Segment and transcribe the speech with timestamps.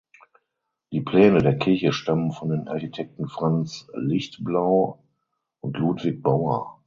[0.91, 5.03] Die Pläne der Kirche stammen von den Architekten Franz Lichtblau
[5.63, 6.79] und Ludwig Bauer.